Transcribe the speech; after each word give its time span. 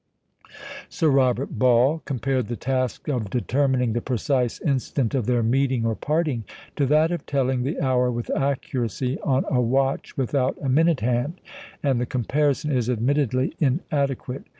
Sir 0.89 1.09
Robert 1.11 1.59
Ball 1.59 2.01
compared 2.05 2.47
the 2.47 2.55
task 2.55 3.07
of 3.07 3.29
determining 3.29 3.93
the 3.93 4.01
precise 4.01 4.59
instant 4.61 5.13
of 5.13 5.27
their 5.27 5.43
meeting 5.43 5.85
or 5.85 5.93
parting, 5.93 6.43
to 6.75 6.87
that 6.87 7.11
of 7.11 7.27
telling 7.27 7.61
the 7.61 7.79
hour 7.79 8.09
with 8.11 8.31
accuracy 8.35 9.19
on 9.19 9.45
a 9.51 9.61
watch 9.61 10.17
without 10.17 10.57
a 10.59 10.67
minute 10.69 11.01
hand; 11.01 11.39
and 11.83 12.01
the 12.01 12.07
comparison 12.07 12.71
is 12.71 12.89
admittedly 12.89 13.53
inadequate. 13.59 14.47